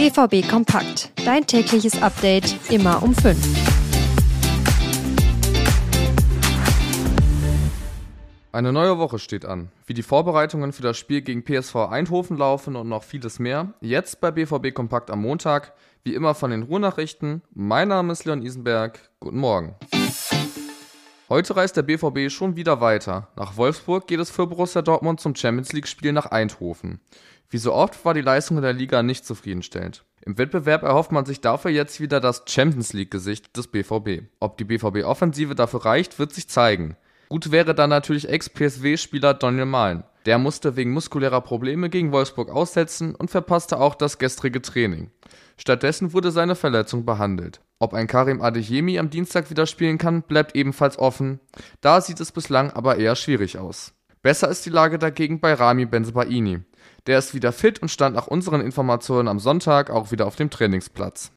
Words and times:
BVB 0.00 0.48
Kompakt. 0.48 1.10
Dein 1.26 1.46
tägliches 1.46 2.00
Update 2.00 2.56
immer 2.70 3.02
um 3.02 3.14
5. 3.14 3.36
Eine 8.50 8.72
neue 8.72 8.96
Woche 8.96 9.18
steht 9.18 9.44
an. 9.44 9.68
Wie 9.84 9.92
die 9.92 10.02
Vorbereitungen 10.02 10.72
für 10.72 10.80
das 10.80 10.96
Spiel 10.96 11.20
gegen 11.20 11.44
PSV 11.44 11.76
Eindhoven 11.90 12.38
laufen 12.38 12.76
und 12.76 12.88
noch 12.88 13.02
vieles 13.02 13.38
mehr. 13.38 13.74
Jetzt 13.82 14.22
bei 14.22 14.30
BVB 14.30 14.72
Kompakt 14.72 15.10
am 15.10 15.20
Montag. 15.20 15.74
Wie 16.02 16.14
immer 16.14 16.34
von 16.34 16.50
den 16.50 16.62
Ruhrnachrichten. 16.62 17.42
Mein 17.52 17.88
Name 17.88 18.14
ist 18.14 18.24
Leon 18.24 18.40
Isenberg. 18.40 19.10
Guten 19.20 19.36
Morgen. 19.36 19.74
Heute 21.30 21.54
reist 21.54 21.76
der 21.76 21.82
BVB 21.82 22.28
schon 22.28 22.56
wieder 22.56 22.80
weiter. 22.80 23.28
Nach 23.36 23.56
Wolfsburg 23.56 24.08
geht 24.08 24.18
es 24.18 24.30
für 24.30 24.48
Borussia 24.48 24.82
Dortmund 24.82 25.20
zum 25.20 25.36
Champions 25.36 25.72
League-Spiel 25.72 26.12
nach 26.12 26.26
Eindhoven. 26.26 26.98
Wie 27.48 27.58
so 27.58 27.72
oft 27.72 28.04
war 28.04 28.14
die 28.14 28.20
Leistung 28.20 28.56
in 28.56 28.64
der 28.64 28.72
Liga 28.72 29.04
nicht 29.04 29.24
zufriedenstellend. 29.24 30.04
Im 30.22 30.38
Wettbewerb 30.38 30.82
erhofft 30.82 31.12
man 31.12 31.26
sich 31.26 31.40
dafür 31.40 31.70
jetzt 31.70 32.00
wieder 32.00 32.18
das 32.18 32.42
Champions 32.48 32.94
League-Gesicht 32.94 33.56
des 33.56 33.68
BVB. 33.68 34.24
Ob 34.40 34.58
die 34.58 34.64
BVB-Offensive 34.64 35.54
dafür 35.54 35.84
reicht, 35.84 36.18
wird 36.18 36.32
sich 36.32 36.48
zeigen. 36.48 36.96
Gut 37.28 37.52
wäre 37.52 37.76
dann 37.76 37.90
natürlich 37.90 38.28
Ex-PSW-Spieler 38.28 39.34
Daniel 39.34 39.66
Mahlen. 39.66 40.02
Der 40.26 40.38
musste 40.38 40.74
wegen 40.74 40.90
muskulärer 40.90 41.42
Probleme 41.42 41.90
gegen 41.90 42.10
Wolfsburg 42.10 42.50
aussetzen 42.50 43.14
und 43.14 43.30
verpasste 43.30 43.78
auch 43.78 43.94
das 43.94 44.18
gestrige 44.18 44.62
Training. 44.62 45.12
Stattdessen 45.56 46.12
wurde 46.12 46.32
seine 46.32 46.56
Verletzung 46.56 47.04
behandelt. 47.04 47.60
Ob 47.82 47.94
ein 47.94 48.06
Karim 48.06 48.42
Adeyemi 48.42 48.98
am 48.98 49.08
Dienstag 49.08 49.48
wieder 49.48 49.64
spielen 49.64 49.96
kann, 49.96 50.20
bleibt 50.20 50.54
ebenfalls 50.54 50.98
offen. 50.98 51.40
Da 51.80 52.02
sieht 52.02 52.20
es 52.20 52.30
bislang 52.30 52.70
aber 52.70 52.98
eher 52.98 53.16
schwierig 53.16 53.56
aus. 53.56 53.94
Besser 54.20 54.50
ist 54.50 54.66
die 54.66 54.70
Lage 54.70 54.98
dagegen 54.98 55.40
bei 55.40 55.54
Rami 55.54 55.86
Benzebaini. 55.86 56.60
Der 57.06 57.18
ist 57.18 57.32
wieder 57.32 57.52
fit 57.52 57.80
und 57.80 57.90
stand 57.90 58.14
nach 58.14 58.26
unseren 58.26 58.60
Informationen 58.60 59.28
am 59.28 59.38
Sonntag 59.38 59.88
auch 59.88 60.12
wieder 60.12 60.26
auf 60.26 60.36
dem 60.36 60.50
Trainingsplatz. 60.50 61.32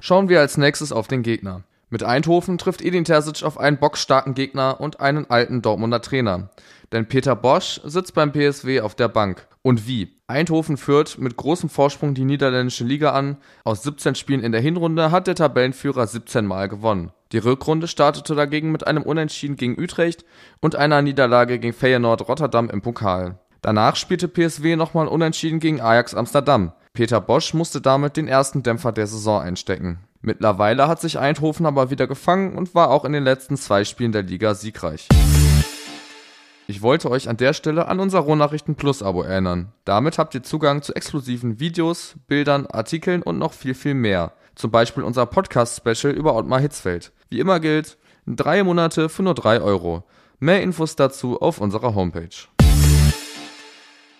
Schauen 0.00 0.28
wir 0.28 0.40
als 0.40 0.58
nächstes 0.58 0.92
auf 0.92 1.08
den 1.08 1.22
Gegner. 1.22 1.62
Mit 1.88 2.02
Eindhoven 2.02 2.58
trifft 2.58 2.82
Edin 2.82 3.04
Terzic 3.04 3.44
auf 3.44 3.58
einen 3.58 3.78
boxstarken 3.78 4.34
Gegner 4.34 4.78
und 4.78 5.00
einen 5.00 5.30
alten 5.30 5.62
Dortmunder 5.62 6.02
Trainer. 6.02 6.50
Denn 6.92 7.08
Peter 7.08 7.34
Bosch 7.34 7.80
sitzt 7.84 8.12
beim 8.12 8.30
PSW 8.30 8.82
auf 8.82 8.94
der 8.94 9.08
Bank. 9.08 9.48
Und 9.62 9.86
wie? 9.86 10.15
Eindhoven 10.28 10.76
führt 10.76 11.18
mit 11.18 11.36
großem 11.36 11.68
Vorsprung 11.68 12.14
die 12.14 12.24
niederländische 12.24 12.82
Liga 12.82 13.12
an. 13.12 13.36
Aus 13.62 13.84
17 13.84 14.16
Spielen 14.16 14.42
in 14.42 14.50
der 14.50 14.60
Hinrunde 14.60 15.12
hat 15.12 15.28
der 15.28 15.36
Tabellenführer 15.36 16.04
17 16.04 16.44
Mal 16.44 16.68
gewonnen. 16.68 17.12
Die 17.30 17.38
Rückrunde 17.38 17.86
startete 17.86 18.34
dagegen 18.34 18.72
mit 18.72 18.86
einem 18.88 19.04
Unentschieden 19.04 19.54
gegen 19.54 19.80
Utrecht 19.80 20.24
und 20.60 20.74
einer 20.74 21.00
Niederlage 21.00 21.60
gegen 21.60 21.72
Feyenoord 21.72 22.28
Rotterdam 22.28 22.68
im 22.70 22.82
Pokal. 22.82 23.38
Danach 23.62 23.94
spielte 23.94 24.26
PSW 24.26 24.74
nochmal 24.74 25.06
unentschieden 25.06 25.60
gegen 25.60 25.80
Ajax 25.80 26.14
Amsterdam. 26.14 26.72
Peter 26.92 27.20
Bosch 27.20 27.54
musste 27.54 27.80
damit 27.80 28.16
den 28.16 28.26
ersten 28.26 28.64
Dämpfer 28.64 28.90
der 28.90 29.06
Saison 29.06 29.40
einstecken. 29.40 30.00
Mittlerweile 30.22 30.88
hat 30.88 31.00
sich 31.00 31.20
Eindhoven 31.20 31.66
aber 31.66 31.90
wieder 31.90 32.08
gefangen 32.08 32.58
und 32.58 32.74
war 32.74 32.90
auch 32.90 33.04
in 33.04 33.12
den 33.12 33.22
letzten 33.22 33.56
zwei 33.56 33.84
Spielen 33.84 34.10
der 34.10 34.22
Liga 34.22 34.54
siegreich. 34.54 35.06
Ich 36.68 36.82
wollte 36.82 37.12
euch 37.12 37.28
an 37.28 37.36
der 37.36 37.52
Stelle 37.52 37.86
an 37.86 38.00
unser 38.00 38.18
Rohnachrichten 38.18 38.74
Plus 38.74 39.00
Abo 39.00 39.22
erinnern. 39.22 39.72
Damit 39.84 40.18
habt 40.18 40.34
ihr 40.34 40.42
Zugang 40.42 40.82
zu 40.82 40.96
exklusiven 40.96 41.60
Videos, 41.60 42.16
Bildern, 42.26 42.66
Artikeln 42.66 43.22
und 43.22 43.38
noch 43.38 43.52
viel, 43.52 43.74
viel 43.74 43.94
mehr. 43.94 44.32
Zum 44.56 44.72
Beispiel 44.72 45.04
unser 45.04 45.26
Podcast-Special 45.26 46.12
über 46.12 46.34
Ottmar 46.34 46.58
Hitzfeld. 46.58 47.12
Wie 47.28 47.38
immer 47.38 47.60
gilt, 47.60 47.98
drei 48.26 48.64
Monate 48.64 49.08
für 49.08 49.22
nur 49.22 49.34
drei 49.34 49.60
Euro. 49.60 50.02
Mehr 50.40 50.60
Infos 50.60 50.96
dazu 50.96 51.40
auf 51.40 51.60
unserer 51.60 51.94
Homepage. 51.94 52.48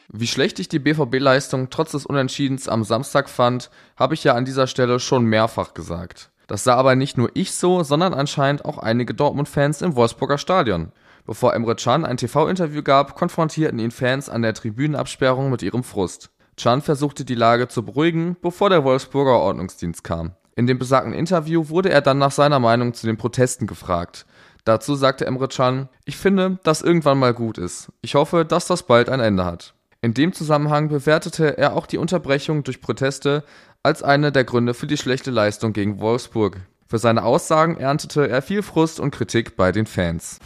Wie 0.09 0.29
schlecht 0.29 0.61
ich 0.61 0.69
die 0.69 0.79
BVB-Leistung 0.79 1.69
trotz 1.71 1.91
des 1.91 2.07
Unentschiedens 2.07 2.69
am 2.69 2.85
Samstag 2.85 3.29
fand, 3.29 3.71
habe 3.97 4.15
ich 4.15 4.23
ja 4.23 4.35
an 4.35 4.45
dieser 4.45 4.69
Stelle 4.69 5.01
schon 5.01 5.25
mehrfach 5.25 5.75
gesagt. 5.75 6.31
Das 6.47 6.62
sah 6.62 6.77
aber 6.77 6.95
nicht 6.95 7.19
nur 7.19 7.29
ich 7.35 7.51
so, 7.51 7.83
sondern 7.83 8.15
anscheinend 8.15 8.65
auch 8.65 8.79
einige 8.79 9.15
Dortmund-Fans 9.15 9.83
im 9.83 9.97
Wolfsburger 9.97 10.39
Stadion. 10.39 10.93
Bevor 11.26 11.54
Emre 11.54 11.75
Can 11.75 12.04
ein 12.04 12.16
TV-Interview 12.16 12.82
gab, 12.82 13.16
konfrontierten 13.16 13.81
ihn 13.81 13.91
Fans 13.91 14.28
an 14.28 14.42
der 14.42 14.54
Tribünenabsperrung 14.54 15.50
mit 15.50 15.62
ihrem 15.62 15.82
Frust. 15.82 16.31
Can 16.56 16.82
versuchte 16.82 17.25
die 17.25 17.34
Lage 17.34 17.66
zu 17.66 17.84
beruhigen, 17.84 18.37
bevor 18.41 18.70
der 18.70 18.84
Wolfsburger 18.84 19.41
Ordnungsdienst 19.41 20.04
kam. 20.04 20.32
In 20.54 20.66
dem 20.66 20.78
besagten 20.78 21.12
Interview 21.12 21.69
wurde 21.69 21.91
er 21.91 22.00
dann 22.00 22.19
nach 22.19 22.31
seiner 22.31 22.60
Meinung 22.60 22.94
zu 22.94 23.06
den 23.06 23.16
Protesten 23.16 23.66
gefragt. 23.66 24.25
Dazu 24.64 24.94
sagte 24.94 25.26
Emre 25.26 25.48
Can, 25.48 25.88
ich 26.04 26.16
finde, 26.16 26.59
dass 26.62 26.81
irgendwann 26.81 27.19
mal 27.19 27.34
gut 27.34 27.58
ist. 27.58 27.93
Ich 28.03 28.14
hoffe, 28.14 28.44
dass 28.44 28.66
das 28.66 28.84
bald 28.84 29.08
ein 29.08 29.20
Ende 29.20 29.44
hat. 29.44 29.75
In 30.00 30.14
dem 30.14 30.32
Zusammenhang 30.32 30.88
bewertete 30.88 31.58
er 31.58 31.75
auch 31.75 31.87
die 31.87 31.98
Unterbrechung 31.98 32.62
durch 32.62 32.81
Proteste 32.81 33.43
als 33.82 34.03
eine 34.03 34.31
der 34.31 34.44
Gründe 34.44 34.75
für 34.75 34.87
die 34.87 34.97
schlechte 34.97 35.31
Leistung 35.31 35.72
gegen 35.72 36.00
Wolfsburg. 36.00 36.58
Für 36.89 36.99
seine 36.99 37.25
Aussagen 37.25 37.77
erntete 37.77 38.29
er 38.29 38.43
viel 38.43 38.63
Frust 38.63 39.01
und 39.01 39.11
Kritik 39.11 39.57
bei 39.57 39.73
den 39.73 39.87
Fans. 39.87 40.39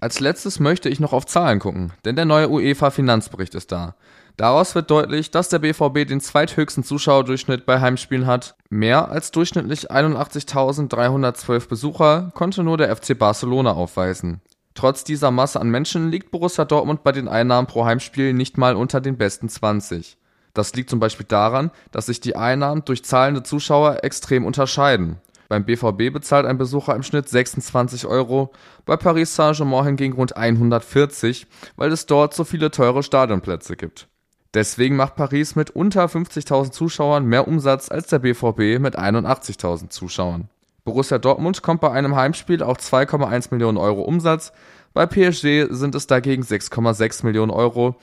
Als 0.00 0.18
letztes 0.18 0.58
möchte 0.58 0.88
ich 0.88 0.98
noch 0.98 1.12
auf 1.12 1.26
Zahlen 1.26 1.60
gucken, 1.60 1.92
denn 2.04 2.16
der 2.16 2.24
neue 2.24 2.50
UEFA-Finanzbericht 2.50 3.54
ist 3.54 3.70
da. 3.70 3.94
Daraus 4.36 4.74
wird 4.74 4.90
deutlich, 4.90 5.30
dass 5.30 5.48
der 5.48 5.60
BVB 5.60 6.08
den 6.08 6.20
zweithöchsten 6.20 6.82
Zuschauerdurchschnitt 6.82 7.66
bei 7.66 7.80
Heimspielen 7.80 8.26
hat. 8.26 8.56
Mehr 8.68 9.10
als 9.10 9.30
durchschnittlich 9.30 9.92
81.312 9.92 11.68
Besucher 11.68 12.32
konnte 12.34 12.64
nur 12.64 12.76
der 12.76 12.94
FC 12.94 13.16
Barcelona 13.16 13.72
aufweisen. 13.72 14.40
Trotz 14.74 15.04
dieser 15.04 15.30
Masse 15.30 15.60
an 15.60 15.70
Menschen 15.70 16.10
liegt 16.10 16.32
Borussia 16.32 16.64
Dortmund 16.64 17.04
bei 17.04 17.12
den 17.12 17.28
Einnahmen 17.28 17.68
pro 17.68 17.84
Heimspiel 17.84 18.32
nicht 18.32 18.58
mal 18.58 18.74
unter 18.74 19.00
den 19.00 19.16
besten 19.16 19.48
20. 19.48 20.18
Das 20.54 20.72
liegt 20.74 20.88
zum 20.88 21.00
Beispiel 21.00 21.26
daran, 21.28 21.70
dass 21.90 22.06
sich 22.06 22.20
die 22.20 22.36
Einnahmen 22.36 22.84
durch 22.84 23.04
zahlende 23.04 23.42
Zuschauer 23.42 24.04
extrem 24.04 24.46
unterscheiden. 24.46 25.18
Beim 25.48 25.64
BVB 25.64 26.12
bezahlt 26.12 26.46
ein 26.46 26.56
Besucher 26.56 26.94
im 26.96 27.02
Schnitt 27.02 27.28
26 27.28 28.06
Euro, 28.06 28.52
bei 28.86 28.96
Paris 28.96 29.34
Saint-Germain 29.36 29.84
hingegen 29.84 30.14
rund 30.14 30.36
140, 30.36 31.46
weil 31.76 31.92
es 31.92 32.06
dort 32.06 32.34
so 32.34 32.44
viele 32.44 32.70
teure 32.70 33.02
Stadionplätze 33.02 33.76
gibt. 33.76 34.08
Deswegen 34.54 34.96
macht 34.96 35.16
Paris 35.16 35.56
mit 35.56 35.70
unter 35.70 36.06
50.000 36.06 36.70
Zuschauern 36.70 37.26
mehr 37.26 37.46
Umsatz 37.48 37.90
als 37.90 38.06
der 38.06 38.20
BVB 38.20 38.80
mit 38.80 38.96
81.000 38.96 39.90
Zuschauern. 39.90 40.48
Borussia 40.84 41.18
Dortmund 41.18 41.62
kommt 41.62 41.80
bei 41.80 41.90
einem 41.90 42.14
Heimspiel 42.14 42.62
auf 42.62 42.78
2,1 42.78 43.48
Millionen 43.50 43.78
Euro 43.78 44.02
Umsatz, 44.02 44.52
bei 44.92 45.06
PSG 45.06 45.66
sind 45.70 45.96
es 45.96 46.06
dagegen 46.06 46.44
6,6 46.44 47.24
Millionen 47.24 47.50
Euro, 47.50 47.96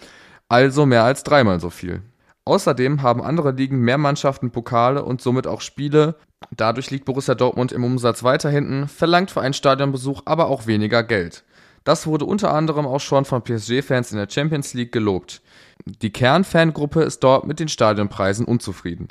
also 0.50 0.86
mehr 0.86 1.06
als 1.06 1.24
dreimal 1.24 1.62
so 1.62 1.70
viel. 1.70 2.02
Außerdem 2.46 3.02
haben 3.02 3.22
andere 3.22 3.52
Ligen 3.52 3.80
mehr 3.80 3.98
Mannschaften 3.98 4.52
Pokale 4.52 5.04
und 5.06 5.22
somit 5.22 5.46
auch 5.46 5.62
Spiele. 5.62 6.16
Dadurch 6.56 6.90
liegt 6.90 7.06
Borussia 7.06 7.36
Dortmund 7.36 7.72
im 7.72 7.84
Umsatz 7.84 8.24
weiter 8.24 8.50
hinten, 8.50 8.88
verlangt 8.88 9.30
für 9.30 9.42
einen 9.42 9.54
Stadionbesuch 9.54 10.24
aber 10.26 10.48
auch 10.48 10.66
weniger 10.66 11.04
Geld. 11.04 11.44
Das 11.84 12.06
wurde 12.08 12.26
unter 12.26 12.54
anderem 12.54 12.86
auch 12.86 13.00
schon 13.00 13.26
von 13.26 13.44
PSG-Fans 13.44 14.12
in 14.12 14.18
der 14.18 14.30
Champions 14.30 14.74
League 14.74 14.92
gelobt. 14.92 15.42
Die 15.86 16.12
Kernfangruppe 16.12 17.02
ist 17.04 17.24
dort 17.24 17.46
mit 17.46 17.60
den 17.60 17.68
Stadionpreisen 17.68 18.46
unzufrieden. 18.46 19.08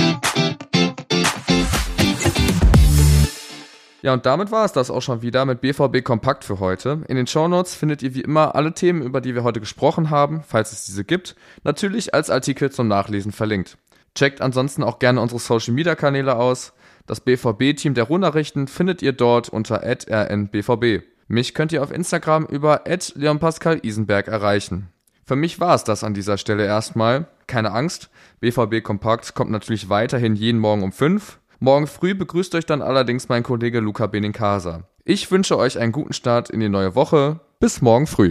Ja, 4.03 4.15
und 4.15 4.25
damit 4.25 4.51
war 4.51 4.65
es 4.65 4.73
das 4.73 4.91
auch 4.91 5.03
schon 5.03 5.21
wieder 5.21 5.45
mit 5.45 5.61
BVB 5.61 6.03
Kompakt 6.03 6.45
für 6.45 6.59
heute. 6.59 7.03
In 7.09 7.17
den 7.17 7.27
Shownotes 7.27 7.75
findet 7.75 8.03
ihr 8.03 8.15
wie 8.15 8.23
immer 8.23 8.55
alle 8.55 8.73
Themen, 8.73 9.03
über 9.03 9.21
die 9.21 9.35
wir 9.35 9.45
heute 9.45 9.61
gesprochen 9.61 10.09
haben, 10.09 10.43
falls 10.47 10.73
es 10.73 10.87
diese 10.87 11.05
gibt, 11.05 11.37
natürlich 11.65 12.15
als 12.15 12.31
Artikel 12.31 12.71
zum 12.71 12.89
Nachlesen 12.89 13.33
verlinkt. 13.33 13.77
Checkt 14.15 14.41
ansonsten 14.41 14.83
auch 14.83 14.99
gerne 14.99 15.21
unsere 15.21 15.39
Social 15.39 15.75
Media 15.75 15.95
Kanäle 15.95 16.37
aus. 16.37 16.73
Das 17.07 17.21
BVB-Team 17.21 17.95
der 17.95 18.05
Ruhrnachrichten 18.05 18.69
findet 18.69 19.03
ihr 19.03 19.13
dort 19.13 19.51
unter 19.51 19.83
rnbvb. 19.83 21.03
Mich 21.29 21.55
könnt 21.55 21.73
ihr 21.73 21.83
auf 21.83 21.93
Instagram 21.93 22.47
über 22.47 22.83
leonpascal-isenberg 22.87 24.29
erreichen. 24.29 24.89
Für 25.25 25.37
mich 25.37 25.61
war 25.61 25.75
es 25.75 25.85
das 25.85 26.03
an 26.03 26.15
dieser 26.15 26.39
Stelle 26.39 26.65
erstmal. 26.65 27.27
Keine 27.47 27.73
Angst, 27.73 28.11
BVB 28.41 28.83
Kompakt 28.83 29.35
kommt 29.35 29.51
natürlich 29.51 29.89
weiterhin 29.89 30.35
jeden 30.35 30.59
Morgen 30.59 30.83
um 30.83 30.91
5 30.91 31.39
Morgen 31.63 31.87
früh 31.87 32.15
begrüßt 32.15 32.55
euch 32.55 32.65
dann 32.65 32.81
allerdings 32.81 33.29
mein 33.29 33.43
Kollege 33.43 33.81
Luca 33.81 34.07
Benincasa. 34.07 34.85
Ich 35.05 35.31
wünsche 35.31 35.59
euch 35.59 35.79
einen 35.79 35.93
guten 35.93 36.15
Start 36.15 36.49
in 36.49 36.61
die 36.61 36.71
neue 36.71 36.95
Woche. 36.95 37.41
Bis 37.59 37.83
morgen 37.83 38.07
früh. 38.07 38.29